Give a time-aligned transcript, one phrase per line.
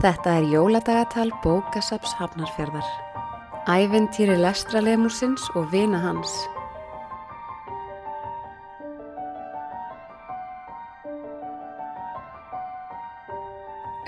[0.00, 2.86] Þetta er jóladagatal bókasaps Hafnarfjörðar.
[3.68, 6.30] Æventýri lestralemusins og vina hans.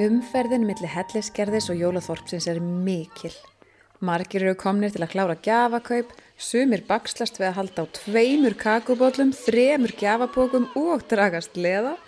[0.01, 3.35] Umferðin millir hellisgerðis og jólaþorpsins er mikil.
[4.01, 9.37] Margir eru komnir til að klára gjafakaup, sumir bakslast við að halda á tveimur kakubótlum,
[9.37, 11.99] þremur gjafapókum og dragast leða.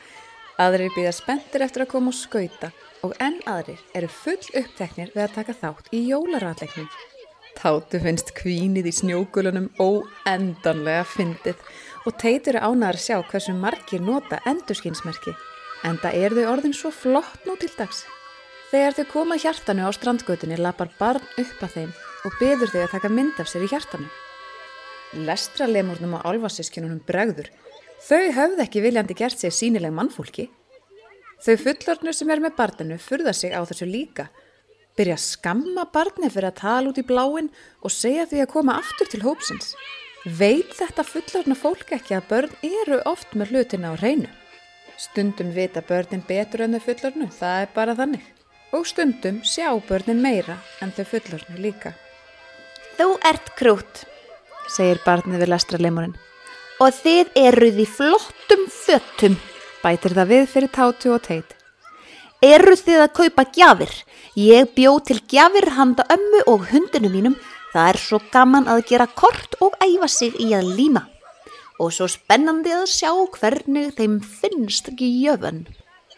[0.56, 2.73] Aðrir býða spenntir eftir að koma og skauta
[3.04, 6.88] og enn aðrir eru full uppteknir við að taka þátt í jólaratleiknum.
[7.54, 11.60] Tátu finnst kvínið í snjókulunum óendanlega fyndið
[12.04, 15.34] og teitur er ánæðar að sjá hversu margir nota endurskinsmerki.
[15.86, 18.02] Enda er þau orðin svo flott nú til dags.
[18.72, 21.92] Þegar þau koma hjartanu á strandgötunni lapar barn upp að þeim
[22.24, 24.09] og byður þau að taka mynd af sér í hjartanu.
[25.29, 27.52] Lestralemurnum á álfassískjunum bregður.
[28.02, 30.48] Þau höfðu ekki viljandi gert sig sínileg mannfólki.
[31.45, 34.30] Þau fullornu sem er með barninu furða sig á þessu líka.
[34.96, 37.51] Byrja að skamma barni fyrir að tala út í bláin
[37.84, 39.74] og segja því að koma aftur til hópsins.
[40.24, 44.30] Veit þetta fullorna fólk ekki að börn eru oft með hlutina á reynu?
[44.96, 48.24] Stundum vita börnin betur en þau fullornu, það er bara þannig.
[48.73, 51.92] Og stundum sjá börnin meira en þau fullornu líka.
[52.96, 54.04] Þú ert krút,
[54.70, 56.16] segir barnið við lestralemurinn.
[56.80, 59.36] Og þið eruð í flottum föttum,
[59.85, 61.54] bætir það við fyrir tátu og teit.
[62.45, 63.93] Eruð þið að kaupa gjafir?
[64.37, 67.37] Ég bjó til gjafir handa ömmu og hundinu mínum.
[67.72, 71.06] Það er svo gaman að gera kort og æfa sig í að líma.
[71.81, 75.65] Og svo spennandi að sjá hvernig þeim finnst gjöfun.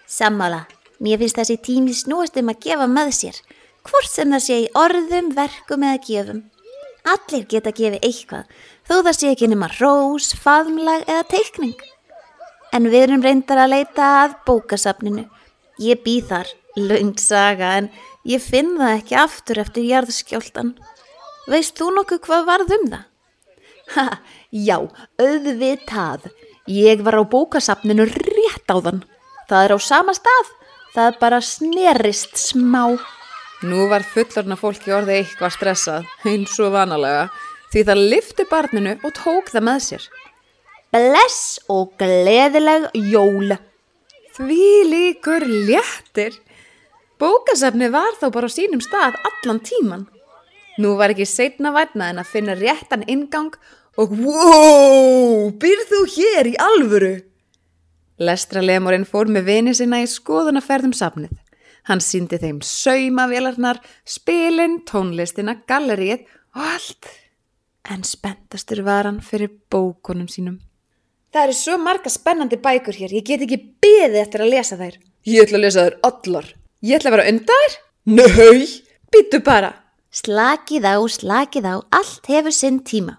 [0.07, 0.67] Sammála,
[1.01, 3.41] mér finnst þessi tími snúast um að gefa með sér.
[3.87, 6.45] Hvort sem það sé í orðum, verkum eða gjöfum.
[7.07, 8.49] Allir geta gefið eitthvað,
[8.83, 11.79] þó það sé ekki nema rós, faðmlag eða teikning.
[12.77, 15.23] En við erum reyndar að leita að bókasafninu.
[15.81, 17.87] Ég býð þar, laung saga, en
[18.29, 20.75] ég finn það ekki aftur eftir jarðskjóldan.
[21.49, 23.07] Veist þú nokkuð hvað varð um það?
[23.95, 24.07] Ha,
[24.51, 24.77] já,
[25.23, 26.29] auðvitað.
[26.69, 29.05] Ég var á bókasafninu rétt á þann.
[29.49, 30.53] Það er á sama stað.
[30.97, 32.97] Það bara snerist smá.
[33.65, 37.29] Nú var fullorna fólki orðið eitthvað stressað, eins og vanalega,
[37.73, 40.09] því það lifti barninu og tók það með sér.
[40.97, 43.51] Bless og gleðileg jól.
[44.33, 46.33] Því líkur léttir.
[47.21, 50.07] Bókasafni var þá bara á sínum stað allan tíman.
[50.81, 53.53] Nú var ekki setna vætna en að finna réttan ingang
[54.01, 57.13] og wow, byrð þú hér í alvöru?
[58.17, 61.35] Lestralemurinn fór með vini sinna í skoðunaferðum safnið.
[61.91, 66.25] Hann síndi þeim saumavélarnar, spilin, tónlistina, gallerið
[66.57, 67.13] og allt.
[67.85, 70.57] En spenntastur var hann fyrir bókunum sínum.
[71.37, 74.95] Það eru svo marga spennandi bækur hér, ég get ekki beðið eftir að lesa þær.
[75.29, 76.47] Ég ætla að lesa þær allar.
[76.81, 77.75] Ég ætla að vera undan þær?
[78.17, 78.63] Nei,
[79.13, 79.69] býtu bara.
[80.17, 83.19] Slakið á, slakið á, allt hefur sinn tíma.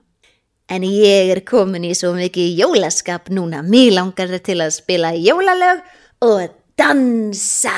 [0.65, 3.61] En ég er komin í svo mikið jólaskap núna.
[3.61, 5.85] Mér langar til að spila jólalög
[6.25, 7.77] og dansa.